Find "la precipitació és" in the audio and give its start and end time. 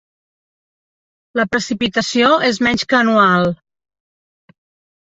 1.41-2.61